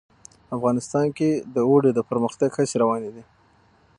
[0.55, 3.23] افغانستان کې د اوړي د پرمختګ هڅې روانې دي.